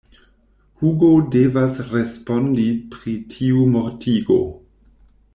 [0.83, 2.65] Hugo devas respondi
[2.95, 4.39] pri tiu mortigo.